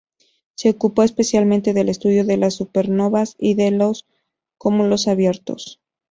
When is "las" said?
2.35-2.55